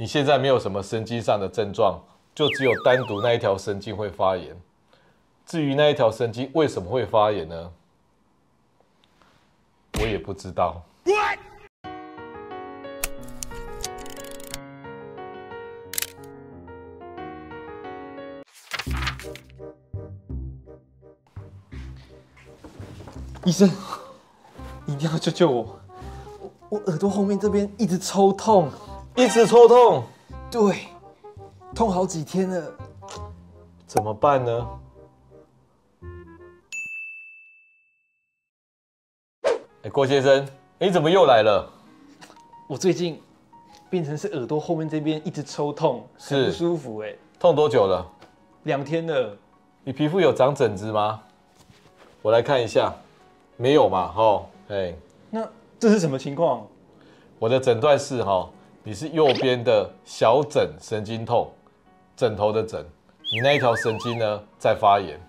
[0.00, 2.00] 你现在没有什么神经上的症状，
[2.32, 4.56] 就只有单独那一条神经会发炎。
[5.44, 7.72] 至于那一条神经为什么会发炎呢？
[10.00, 10.80] 我也不知道。
[11.04, 11.38] What?
[23.44, 23.68] 医生，
[24.86, 25.80] 一定要救救我！
[26.38, 28.70] 我我耳朵后面这边一直抽痛。
[29.18, 30.04] 一直抽痛，
[30.48, 30.86] 对，
[31.74, 32.72] 痛好几天了，
[33.84, 34.68] 怎么办呢？
[39.82, 41.68] 哎，郭先生，你怎么又来了？
[42.68, 43.20] 我最近
[43.90, 47.12] 变成是耳朵后面这边一直抽痛，是不舒服哎。
[47.40, 48.08] 痛多久了？
[48.62, 49.36] 两天了。
[49.82, 51.20] 你皮肤有长疹子吗？
[52.22, 52.94] 我来看一下，
[53.56, 54.14] 没有嘛？
[54.16, 54.94] 哦，哎，
[55.28, 55.44] 那
[55.76, 56.64] 这是什么情况？
[57.40, 58.48] 我的诊断是哈。
[58.84, 61.50] 你是右边的小枕神经痛，
[62.16, 62.82] 枕头的枕，
[63.32, 65.20] 你那一条神经呢在发炎。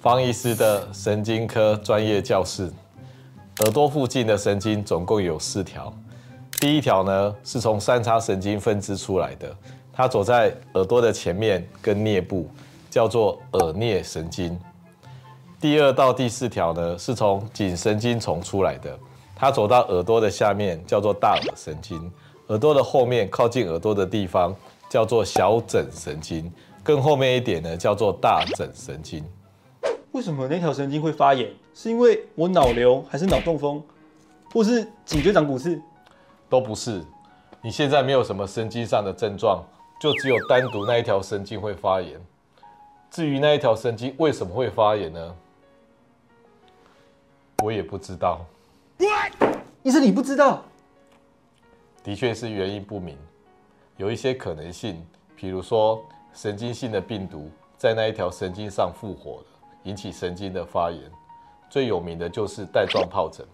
[0.00, 2.72] 方医师的神经科专业教室，
[3.60, 5.92] 耳朵附近的神经总共有四条，
[6.58, 9.54] 第一条呢是从三叉神经分支出来的，
[9.92, 12.48] 它走在耳朵的前面跟颞部，
[12.90, 14.58] 叫做耳颞神经。
[15.60, 18.98] 第二到第四条呢是从颈神经丛出来的，
[19.42, 21.98] 它走到耳朵的下面，叫做大耳神经。
[22.46, 24.54] 耳朵的后面靠近耳朵的地方
[24.88, 26.48] 叫做小枕神经，
[26.80, 29.24] 更后面一点呢叫做大枕神经。
[30.12, 31.52] 为什么那条神经会发炎？
[31.74, 33.82] 是因为我脑瘤，还是脑中风，
[34.52, 35.76] 或是颈椎长骨刺？
[36.48, 37.02] 都不是。
[37.60, 39.60] 你现在没有什么神经上的症状，
[40.00, 42.24] 就只有单独那一条神经会发炎。
[43.10, 45.34] 至于那一条神经为什么会发炎呢？
[47.64, 48.40] 我也不知道。
[49.82, 50.62] 医生，你不知道？
[52.04, 53.18] 的确是原因不明，
[53.96, 59.46] 有一些可能性，比如说神经性的病毒在那一条神经上复活了，
[59.82, 61.10] 引起神经的发炎。
[61.68, 63.44] 最有名的就是带状疱疹，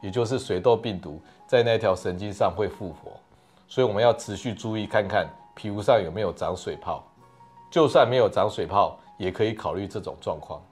[0.00, 3.20] 也就是水痘病毒在那条神经上会复活。
[3.68, 7.04] 所以我们要持续注意，看看皮肤上有没有长水泡。
[7.70, 10.62] 就算没有长水泡，也可以考虑这种状况。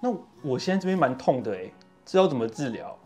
[0.00, 1.72] 那我现在这边蛮痛的诶，
[2.10, 2.96] 这要怎么治疗？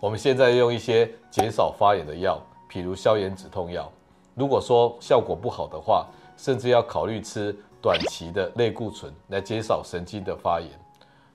[0.00, 3.88] 我们现在用一些减少发炎的药，譬如消炎止痛药。
[4.34, 10.68] 如果说效果不好的话，甚至要考虑吃短期的类固醇来减少神经的发炎。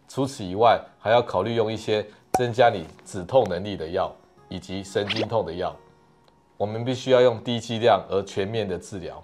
[0.10, 4.12] 除此以外，还要考虑用一些增加你止痛能力的药，
[4.50, 5.74] 以及神经痛的药。
[6.58, 9.24] 我们必须要用低剂量而全面的治疗。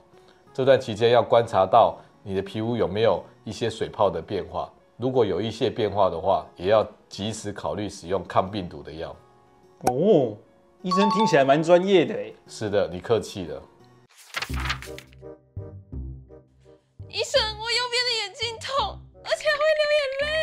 [0.54, 4.72] 这段期间要观察到你的皮肤有没有一些水泡的变化。
[4.96, 9.16] 如果有一些变化的话，也要及时考虑使用抗病毒的药。
[9.82, 10.36] 哦，
[10.82, 12.34] 医生听起来蛮专业的哎。
[12.48, 13.62] 是的，你客气了。
[17.08, 20.34] 医生，我右边的眼睛痛，而且会流眼泪。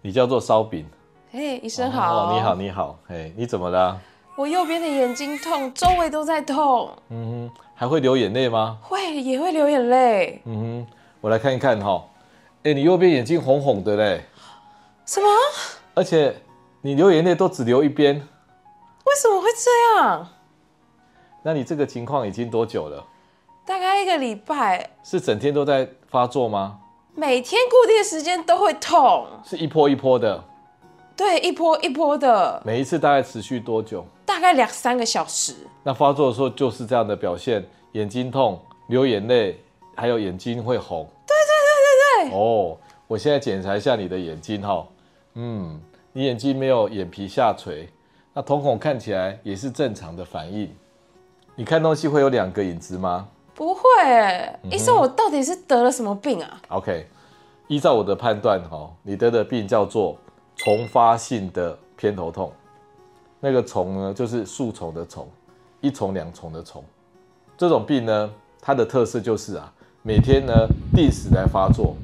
[0.00, 0.86] 你叫做烧饼。
[1.30, 2.30] 嘿，医生好。
[2.30, 2.98] 哦，你好，你好。
[3.06, 4.00] 嘿，你怎么了？
[4.38, 6.96] 我右边的眼睛痛，周围都在痛。
[7.10, 8.78] 嗯哼，还会流眼泪吗？
[8.80, 10.40] 会，也会流眼泪。
[10.46, 12.02] 嗯哼，我来看一看哈。
[12.68, 14.22] 哎，你右边眼睛红红的嘞。
[15.06, 15.26] 什么？
[15.94, 16.36] 而且
[16.82, 20.28] 你流眼泪都只流一边，为什么会这样？
[21.42, 23.02] 那你这个情况已经多久了？
[23.64, 24.90] 大概一个礼拜。
[25.02, 26.78] 是整天都在发作吗？
[27.14, 30.44] 每天固定时间都会痛，是一波一波的。
[31.16, 32.62] 对，一波一波的。
[32.66, 34.04] 每一次大概持续多久？
[34.26, 35.54] 大概两三个小时。
[35.82, 39.58] 那发作的时候就是这样的表现，眼睛痛、流眼泪，
[39.96, 41.08] 还有眼睛会红。
[42.32, 44.86] 哦，我现在检查一下你的眼睛哈。
[45.34, 45.80] 嗯。
[46.14, 47.88] 你眼睛没有眼皮下垂，
[48.32, 50.68] 那瞳孔看起来也是正常的反应。
[51.54, 53.28] 你看东西会有两个影子吗？
[53.54, 53.80] 不会，
[54.68, 57.06] 医生，我到底是得了什么病啊？OK，
[57.68, 60.16] 依照我的判断，哈，你得的病叫做
[60.56, 62.52] 重发性的偏头痛。
[63.38, 65.28] 那个虫呢，就是树虫的虫，
[65.80, 66.82] 一虫两虫的虫。
[67.56, 69.72] 这种病呢，它的特色就是啊，
[70.02, 70.52] 每天呢
[70.96, 71.94] 定时来发作，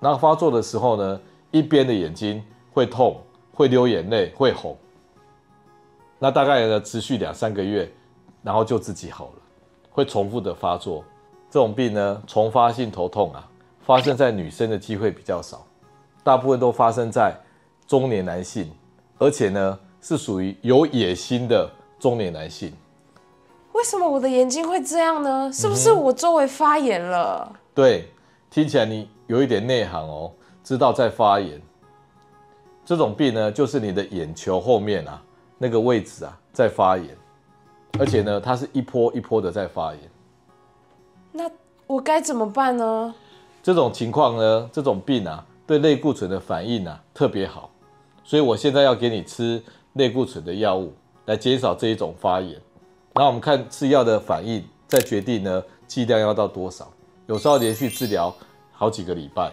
[0.00, 1.20] 然后发作的时候呢，
[1.50, 2.42] 一边的眼睛。
[2.72, 3.20] 会痛，
[3.52, 4.78] 会流眼泪，会红。
[6.20, 7.92] 那大概呢持续两三个月，
[8.44, 9.32] 然后就自己好了。
[9.90, 11.04] 会重复的发作，
[11.50, 13.46] 这种病呢，重发性头痛啊，
[13.80, 15.66] 发生在女生的机会比较少，
[16.22, 17.36] 大部分都发生在
[17.88, 18.70] 中年男性，
[19.18, 21.68] 而且呢是属于有野心的
[21.98, 22.72] 中年男性。
[23.72, 25.52] 为什么我的眼睛会这样呢？
[25.52, 27.50] 是不是我周围发炎了？
[27.52, 28.08] 嗯，对，
[28.48, 30.32] 听起来你有一点内行哦，
[30.64, 31.62] 知道在发炎。
[32.84, 35.22] 这种病呢，就是你的眼球后面啊，
[35.56, 37.16] 那个位置啊在发炎，
[37.96, 40.00] 而且呢，它是一波一波的在发炎。
[41.30, 41.48] 那
[41.86, 43.14] 我该怎么办呢？
[43.62, 47.70] 这种情况呢，这种病啊，对类固醇的反应啊特别好，
[48.24, 49.62] 所以我现在要给你吃
[49.92, 50.92] 类固醇的药物
[51.26, 52.60] 来减少这一种发炎。
[53.14, 56.92] 那我们看吃药的反应，再决定呢剂量要到多少。
[57.28, 58.34] 有时候连续治疗
[58.80, 59.52] 好几个礼拜。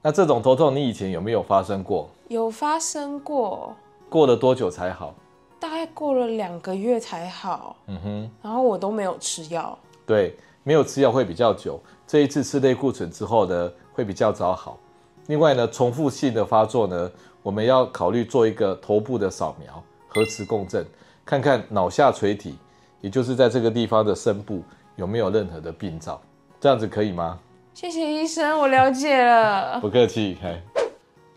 [0.00, 2.08] 那这种头痛你以前有没有发生过？
[2.28, 3.76] 有发生过。
[4.08, 5.14] 过了多久才好？
[5.60, 7.76] 大概过了两个月才好。
[7.88, 8.30] 嗯哼。
[8.42, 9.78] 然后我都没有吃药。
[10.06, 11.78] 对，没有吃药会比较久。
[12.06, 14.78] 这一次吃类固醇之后呢，会比较早好。
[15.26, 17.10] 另外呢，重复性的发作呢，
[17.42, 20.86] 我们要考虑做一个头部的扫描、核磁共振，
[21.22, 22.56] 看看脑下垂体，
[23.02, 24.62] 也就是在这个地方的深部
[24.94, 26.18] 有没有任何的病灶。
[26.58, 27.38] 这样子可以吗？
[27.76, 29.78] 谢谢医生，我了解了。
[29.78, 30.38] 不客气。
[30.40, 30.58] 嗨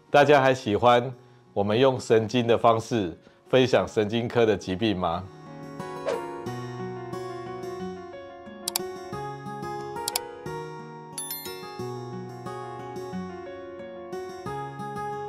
[0.09, 1.13] 大家还喜欢
[1.51, 3.13] 我们用神经的方式
[3.49, 5.21] 分享神经科的疾病吗？